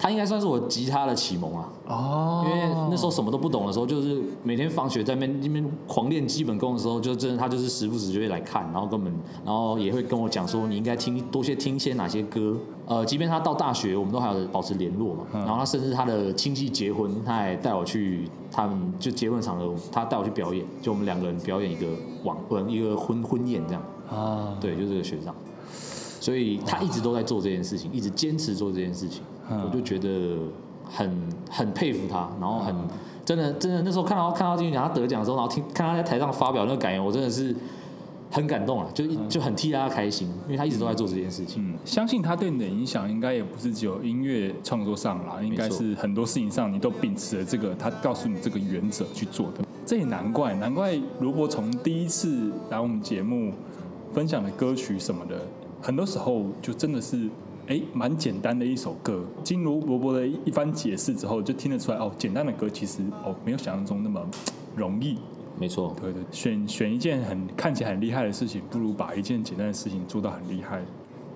[0.00, 1.68] 他应该算是我吉他的启蒙啊！
[1.88, 9.12] 哦，因为那时候什么都不懂的时候，就是每天放学在那边那边狂练基本功的时候，就真的他就是时不时就会来看，然后根本
[9.44, 12.56] 然后也会跟我讲说，你应该听多些听些哪些歌。
[12.86, 15.24] 呃，即便他到大学，我们都还有保持联络嘛。
[15.32, 21.88] 然后他甚至他的亲戚结婚，他还带我去他们就结婚场合，他带我去表演，就我们两个人表演一个
[22.22, 23.82] 晚婚一个婚婚宴这样。
[24.08, 25.34] 啊，对，就是这个学长。
[26.20, 30.36] 所以他一直都在做这件事情，一直坚持做这件事情，我就觉得
[30.84, 31.10] 很
[31.50, 32.74] 很佩服他，然后很
[33.24, 37.54] 真的真的那时候看到看到金曲奖他得奖的时候，然后听看他在台上发表那个感言，我真的是
[38.30, 41.62] 很感动啊，就就很替他开心，因为他一直都在做这件事情。
[41.66, 49.64] 嗯，相信他对你的影响应该也不是只有音乐创作上啦，应该是很多事情上你都秉持了这个他告诉你这个原则去做的。
[49.86, 53.52] 这也难怪，难怪罗伯从第一次来我们节目
[54.12, 55.40] 分享的歌曲什么的。
[55.80, 57.28] 很多时候就真的是，
[57.66, 59.24] 哎，蛮简单的一首歌。
[59.42, 64.20] 经罗伯伯的一番解释之后，就听得出来哦，简单的歌其实哦没有想象中那么
[64.76, 65.16] 容易。
[65.58, 70.80] 没错，对对，选选一件很看起来很厉害的事情，不如把一件简单的事情做到很厉害。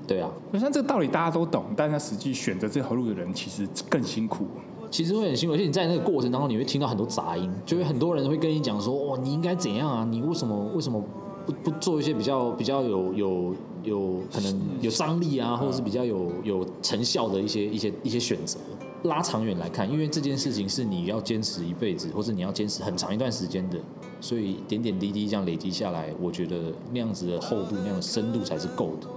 [0.07, 4.47] 对啊，像这个道理大家都懂，但他实际选择这条路的人其实更辛苦。
[4.91, 10.05] 其实会很辛苦，而且你在那个过程当中，你会听到很多杂音，就会很多人会跟你讲说，哦，你应该怎样啊？
[10.05, 11.03] 你为什么为什么
[11.47, 13.57] 不不做一些比较比较有有。
[13.85, 18.61] 有可能有张力啊，或者是比较有有成效的一些一些一些选择。
[19.03, 23.77] 拉长远来看，因为这件事情是你要坚持一辈子，或者你要坚持很长一段时间的，
[24.21, 29.09] 所以点点滴滴这样累积下来，我觉得那样子的厚度、那样的深度才是够的。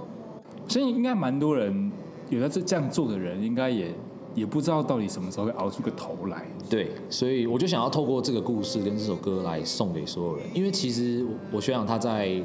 [0.66, 1.92] 所以应该蛮多人
[2.28, 3.94] 有在这这样做的人，应该也
[4.36, 6.46] 也不知道到底什么时候会熬出个头来。
[6.70, 12.40] 对，所以我就想要透过这个故事跟这首歌来送给所有人，因为其实我学长他在。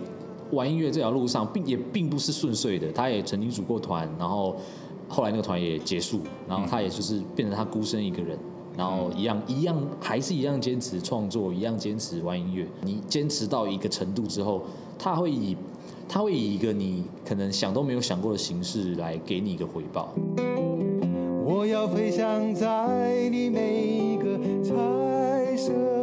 [0.52, 2.92] 玩音乐这条路上，并也并不是顺遂的。
[2.92, 4.54] 他也曾经组过团，然后
[5.08, 8.38] 后来那个团也结束，然后他也就是变成他孤身一个人，
[8.76, 12.68] 然后一样一样还是一样坚持创作，一样坚持玩音乐。
[12.84, 14.62] 你坚持到一个程度之后，
[15.00, 15.56] 他会以
[16.06, 20.14] 他会以一个你可能想都没有想过的形式来给你一个回报。
[21.54, 22.66] 我要飞翔在
[23.30, 26.01] 你每个彩色。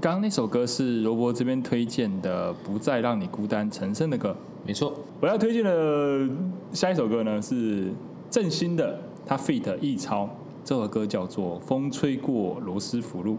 [0.00, 4.34] 刚刚那首歌是罗伯这边推荐的《不再让你孤单》陈升的歌，
[4.66, 4.94] 没错。
[5.20, 6.26] 我要推荐的
[6.72, 7.92] 下一首歌呢是
[8.30, 9.76] 郑兴的，他 feat.
[9.78, 10.26] 易超，
[10.64, 13.34] 这首歌叫做《风吹过罗斯福路》。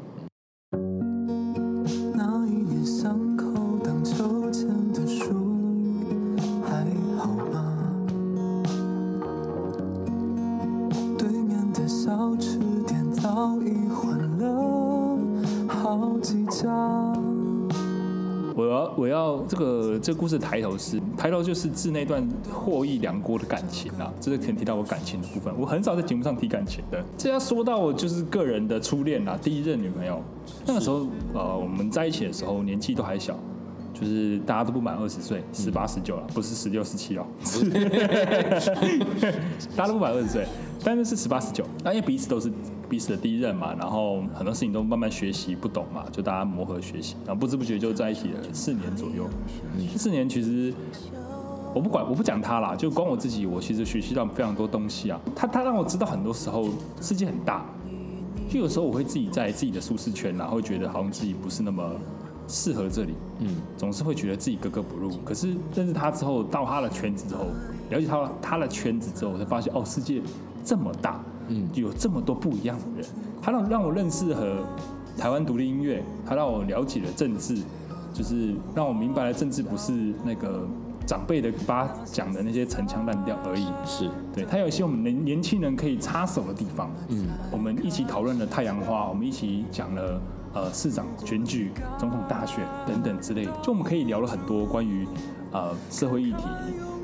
[20.22, 25.52] 故事抬头是抬头就是致那段获益良多的感情啊，这是可能提到我感情的部分。
[25.60, 30.22] 我很少在节目上提感情的，这要说到我就是个人的初恋啊，第一任女朋友。
[30.68, 33.36] 那个时候呃我们在一起的时候年纪都还小，
[33.96, 37.26] 就是大家都不满二十岁，十八十九了，不是十六十七哦，
[39.76, 40.46] 大家都不满二十岁，
[40.84, 42.54] 但是是十八十九，那因为彼此都是。
[42.92, 49.30] 彼此的第一任嘛，然后很多事情都慢慢学习不懂嘛，就大家磨合学习，然后不知不觉就在一起了四年左右。
[49.78, 50.74] 嗯四年其实
[51.74, 55.18] 我不管，我不讲他啦，就光我自己，我其实学习到非常多东西啊。
[55.34, 56.68] 他他让我知道很多时候
[57.00, 57.64] 世界很大，
[58.50, 61.90] 就有时候我会自己在自己的舒适圈，然后觉得好像自己不是那么
[62.46, 65.10] 适合这里，嗯，总是会觉得自己格格不入。
[65.24, 67.46] 可是认识他之后，到他的圈子之后，
[67.90, 70.22] 了解他他的圈子之后，我才发现哦，世界
[70.66, 73.10] 这么大，嗯，有这么多不一样的人。
[73.42, 74.64] 他让让我认识和
[75.18, 77.58] 台湾独立音乐，他让我了解了政治，
[78.14, 80.68] 就是让我明白了政治不是那个。
[81.08, 86.92] 长辈的八讲的那些陈腔滥调而已，是对他有一些我们年年轻人可以插手的地方。
[87.10, 90.22] 嗯，我们一起讨论了太阳花，我们一起讲了
[90.54, 95.06] 呃市长选举、总统大选等等之类的，就我们可以聊了很多关于
[95.52, 96.44] 呃社会议题，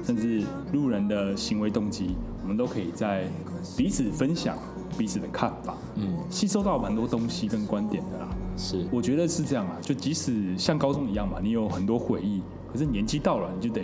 [0.05, 2.15] 甚至路人的行为动机，
[2.47, 3.25] 我们都可以在
[3.75, 4.57] 彼此分享
[4.97, 8.29] 彼此的看法，嗯，吸收到蛮多东西跟观点的啦。
[8.55, 12.41] 是，我觉得是这样啊，就即使像高中一样嘛，你有很多回忆。
[12.71, 13.83] 可是年纪到了，你就得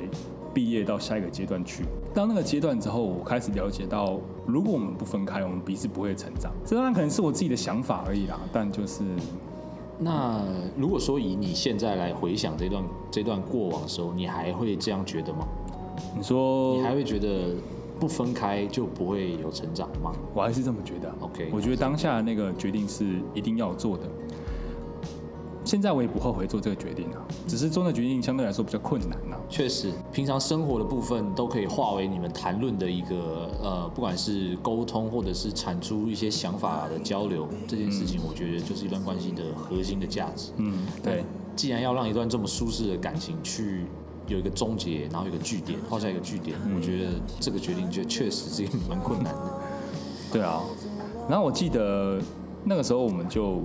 [0.53, 1.83] 毕业到下一个阶段去。
[2.13, 6.49] 到那个阶段之后，我开始了解到，如果我们不分开，我们彼此不会成长。
[6.65, 8.39] 这当然可能是我自己的想法而已啦。
[8.53, 9.03] 但就是，
[9.99, 10.41] 那
[10.77, 15.45] 如果说以你现在来回想这段这段过往的时候，你还会这样觉得吗？
[16.15, 17.55] 你说，你还会觉得
[17.99, 20.11] 不分开就不会有成长吗？
[20.33, 21.13] 我还是这么觉得。
[21.19, 24.03] OK，我觉得当下的那个决定是一定要做的。
[25.65, 29.39] 现在我也不后悔做这个决定啊，只是做的决定相对来说比较困难啊。
[29.47, 40.51] 确实，平常生活的部分都可以化为你们谈论的一个呃，不管是沟通或者是产出一些想法的交流，这件事情我觉得就是一段关系的核心的价值。
[40.57, 41.23] 嗯，对。
[41.55, 43.85] 既然要让一段这么舒适的感情去
[44.27, 49.61] 有一个终结，然后有一个据点，画下一个据点，嗯，我觉得这个决定就确实是蛮困难的。
[50.31, 50.61] 对啊，
[51.29, 52.19] 然后我记得
[52.63, 53.61] 那个时候我们就。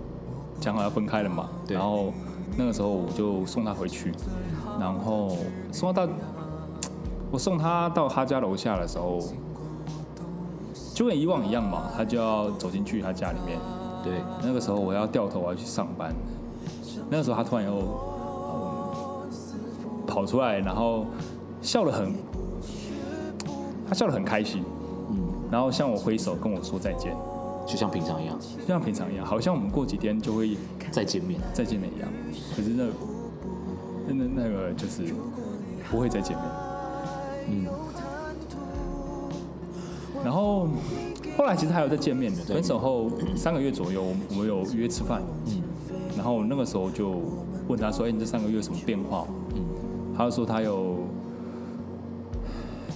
[0.61, 2.13] 讲好要分开了嘛，然后
[2.57, 4.13] 那个时候我就送他回去，
[4.81, 5.37] 然后
[5.71, 6.13] 送他到
[7.31, 9.21] 我送他到他家楼下的时候，
[10.93, 13.57] 就跟以往一样嘛，他就要走进去他家里面。
[14.03, 16.13] 对，那个时候我要掉头我要去上班，
[17.09, 17.87] 那个时候他突然又、嗯、
[20.19, 21.07] 跑出来，然后
[21.63, 22.13] 笑得很，
[23.87, 24.65] 他笑得很开心，
[25.11, 25.17] 嗯，
[25.49, 27.15] 然后向我挥手跟我说再见。
[27.65, 30.57] 就像平常一样，就像平常一样，好像我们过几天就会
[30.91, 32.09] 再见面，再见面一样。
[32.57, 32.85] 可是那
[34.09, 35.05] 那那个就是
[35.89, 36.47] 不会再见面。
[37.51, 37.67] 嗯。
[40.25, 40.67] 然后
[41.37, 45.23] 后来其实还有再见面的，分手后三个月左右，我们有约吃饭。
[45.47, 45.63] 嗯。
[46.17, 47.23] 然后那个时候就
[47.69, 49.68] 问他说：“哎，你这三个月有什么变化？”嗯。
[50.19, 50.99] 他就说他有。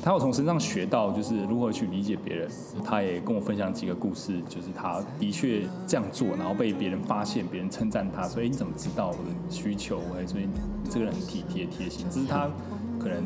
[0.04, 2.50] 他有从身上学到，就是如何去理解别人。
[2.84, 10.00] 他也跟我分享几个故事，就是他的确这样做，然后被别人发现，别人称赞他，所以你怎么知道我的需求？
[10.18, 12.50] 哎，所以你这个人很体贴贴心，这是他
[12.98, 13.24] 可能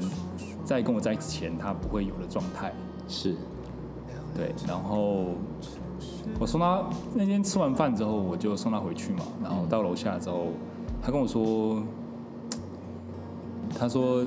[0.67, 2.71] 在跟我在一起前他不会有的状态。
[3.09, 3.35] 是，
[4.35, 4.55] 对。
[4.69, 5.29] 然后
[6.39, 6.85] 我送他
[7.15, 9.25] 那天吃完饭之后，我就送他回去嘛。
[9.43, 10.49] 然后到楼下之后，
[11.03, 11.83] 他跟我说，
[13.75, 14.25] 他说。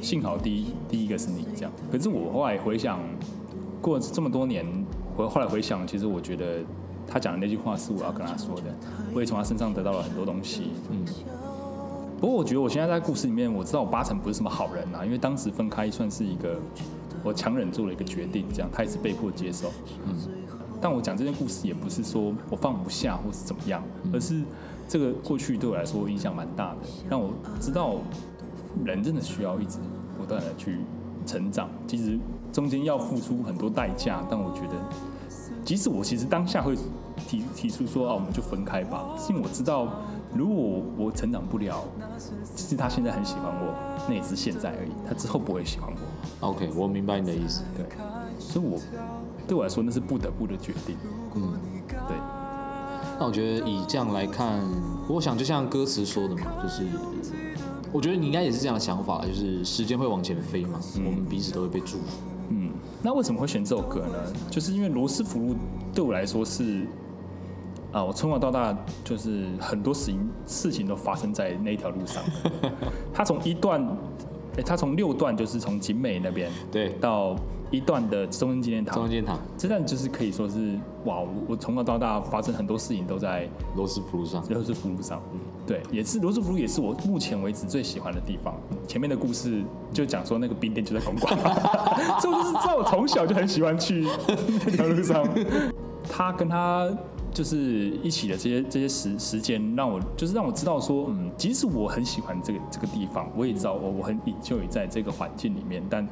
[0.00, 3.00] 幸好第一第一个是你这样，可是我后来回想，
[3.80, 4.66] 过了这么多年，
[5.16, 6.58] 我后来回想，其实我觉得
[7.06, 8.64] 他讲的那句话是我要跟他说的，
[9.14, 10.72] 我也从他身上得到了很多东西。
[10.90, 11.06] 嗯，
[12.20, 16.58] 不过我觉得我现在在故事里面，我知道我八成不是什么好人啊，因为当时分开算是一个
[17.22, 19.72] 我强忍做了一个决定，这样他也是被迫接受。
[20.06, 20.14] 嗯，
[20.82, 24.42] 但我讲这件故事也不是说我放不下或是怎么样，而是
[24.86, 26.76] 这个过去对我来说影响蛮大的，
[27.08, 27.94] 让我知道
[28.84, 29.78] 人真的需要一直。
[30.16, 30.78] 不断的去
[31.26, 32.16] 成长，其实
[32.52, 34.74] 中间要付出很多代价，但我觉得，
[35.64, 36.76] 即使我其实当下会
[37.26, 39.88] 提提出说啊，我们就分开吧，是因为我知道，
[40.32, 41.84] 如果我成长不了，
[42.54, 43.74] 其实他现在很喜欢我，
[44.08, 46.48] 那也是现在而已，他之后不会喜欢我。
[46.48, 47.84] OK，我明白你的意思，对，
[48.38, 48.78] 所以我
[49.48, 50.96] 对我来说那是不得不的决定。
[51.34, 51.52] 嗯，
[52.06, 52.16] 对。
[53.18, 54.60] 那我觉得以这样来看，
[55.08, 56.86] 我想就像歌词说的嘛，就是。
[57.94, 62.22] 我觉得你应该也是这样的想法，就是时间会往前飞嘛，嗯、我们彼此都会被祝福。
[62.48, 64.32] 嗯，那为什么会选这首歌呢？
[64.50, 65.54] 就是因为罗斯福路
[65.94, 66.84] 对我来说是
[67.92, 72.20] 啊，我从小到大就是很多事情事情都发生在那一条路上。
[73.14, 73.80] 他从一段，
[74.56, 77.36] 哎，他从六段就是从景美那边对到。
[77.70, 88.54] 一段的中正纪念堂，中正纪念堂，这段就是可以说是哇，我从小到大发生很多事情都在罗斯福路上，罗斯福路上，嗯，对，也是罗斯福也是我目前为止最喜欢的地方。
[88.86, 89.62] 前面的故事
[89.92, 91.38] 就讲说那个冰店就在公馆，
[92.20, 94.06] 这就是知道我从小就很喜欢去
[94.66, 95.26] 那条路上。
[96.08, 96.88] 他跟他
[97.32, 106.06] 就是一起的这些这些时时间，让我就是让我知道说，嗯，即使我很喜欢这个这个地方，我也知道我我很就也在这个环境里面，但。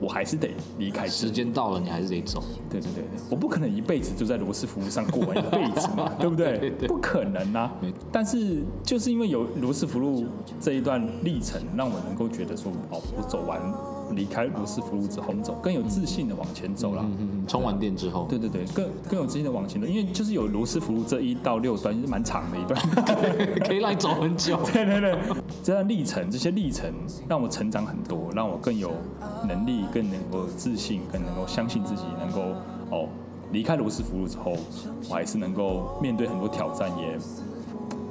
[0.00, 1.06] 我还是得离开。
[1.06, 2.42] 时间到了，你还是得走。
[2.70, 6.58] 对对对对，我不可能一辈子就在罗斯福路上过完一辈子嘛，对不对？
[6.58, 7.72] 对对不可能啊！
[8.12, 10.26] 但是就是因为有罗斯福路
[10.60, 13.95] 这一段历程，让我能够觉得说，哦，我走完。
[14.14, 17.02] 离开罗斯福路之后，我们走更有自信的往前走了。
[17.04, 22.80] 嗯嗯，充完电之后，对对对，更更有自信的往前走，因为就是有罗斯福路这一到六段，是蛮长的一段，
[23.66, 24.58] 可以让你走很久。
[24.72, 25.18] 对对对，
[25.62, 26.92] 这段历程，这些历程
[27.28, 28.92] 让我成长很多，让我更有
[29.46, 32.54] 能力，更能够自信，更能够相信自己，能够
[32.90, 33.08] 哦
[33.52, 34.56] 离开罗斯福路之后，
[35.08, 37.18] 我还是能够面对很多挑战，也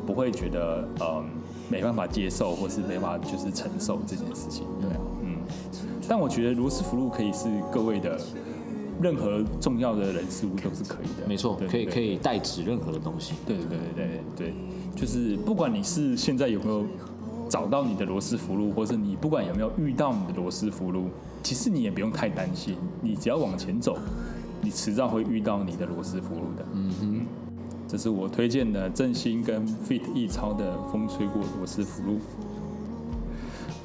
[0.05, 1.25] 不会觉得嗯
[1.69, 4.65] 没办法接受，或是没办法就是承受这件事情。
[4.81, 4.89] 对。
[6.07, 8.19] 但我觉得罗斯福路可以是各位的
[9.01, 13.33] 任何重要的人事物都是可以的，没错，可以可以代指任何的东西。
[13.45, 14.53] 对对对对对对，
[14.95, 16.85] 就是不管你是现在有没有
[17.49, 21.07] 找到你的罗斯福路，或是你不管有没有遇到你的罗斯福路，
[21.43, 23.97] 其实你也不用太担心，你只要往前走，
[24.61, 26.65] 你迟早会遇到你的罗斯福路的。
[26.73, 27.25] 嗯哼，
[27.87, 32.19] 这是我推荐的正兴跟 Fit 易超的风吹过罗斯福路。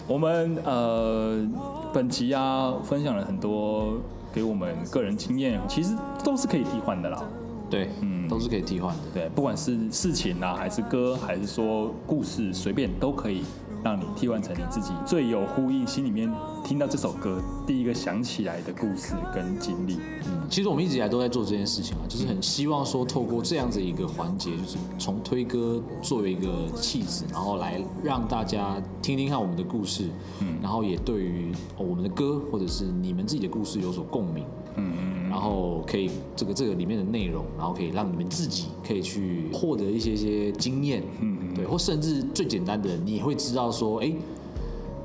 [0.06, 1.44] 我们呃。
[1.92, 3.94] 本集啊，分享了很多
[4.32, 7.22] 给我们个人经验，其实都是可以替换的啦。
[7.68, 9.02] 对，嗯，都是可以替换的。
[9.12, 13.42] 对，不管是事情啊，还是歌，还是说故事，随便都可以。
[13.82, 16.32] 让你替换成你自己最有呼应，心里面
[16.64, 19.98] 听到这首歌第一个想起来的故事跟经历。
[20.26, 30.08] 嗯，其实我们一直以来都在做这件事情啊，就是很希望说透过这样子一个环节，就是从推歌作为一个气质，然后来让大家听听看我们的故事，
[30.40, 34.44] 嗯，然后也对于我们的歌或者是你们自己的故事有所共鸣，
[34.76, 35.09] 嗯嗯。
[35.40, 44.12] 然后可以这个这个里面的内容，然后可以让你们自己可以去获得一些些经验，嗯嗯，对，或甚至最简单的，你会知道说，哎，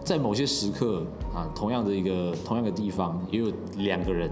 [0.03, 1.05] 在某些时刻
[1.36, 4.31] 啊，同样的一个同样的地方，也有两个人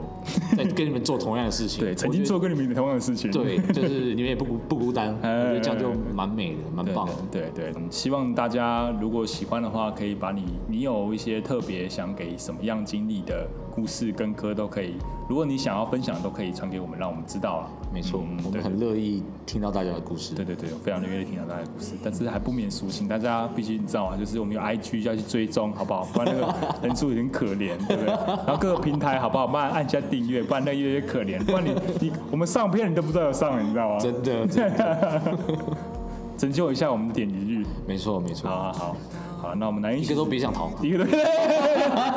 [0.57, 7.81] 在跟你们做同样的事情， 对，曾经做跟你们同样的事情，对，就是你们也不孤不孤单， 我觉得这样就蛮美的，蛮棒的，对对，对。
[7.89, 13.47] 希望大家如果喜欢的话，可以把你你有一些特别想给什么样经历的。
[13.75, 14.93] 故事跟歌都可以，
[15.27, 17.65] 如果你想要分享，都可以传给我们，让我们知道啊。
[17.93, 20.33] 没错，嗯、我们很乐意听到大家的故事。
[20.33, 26.03] 对对对，我非常乐意听到大家的故事，但是还不免俗，请大家必须你知道啊，就是我们有 IG 要去追踪，好不好？
[26.11, 26.55] 不然那个
[26.87, 28.05] 人数有点可怜，对不对？
[28.45, 29.45] 然后各个平台好不好？
[29.45, 31.39] 慢慢按一下订阅，不然那个越来越可怜。
[31.45, 33.99] 不然你你我们上片你都不知道有上了，你知道吗？
[33.99, 35.21] 真的，真的
[36.35, 37.63] 拯救一下我们的点击率。
[37.87, 38.95] 没错没错，好好好。
[39.43, 41.05] 好，那我们南一个 都别想逃，一个都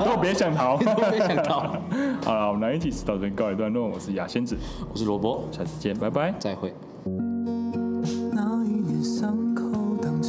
[0.05, 1.75] 都别想逃，都别想逃。
[2.23, 3.89] 好了，我们南一起到这边告一段落。
[3.89, 4.57] 我是雅仙子，
[4.93, 6.73] 我是萝卜，下次见，拜拜，再会。
[8.33, 9.65] 那一年伤口
[10.01, 10.23] 荡